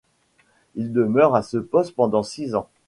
[0.73, 2.67] Il demeure à ce poste pendant six ans.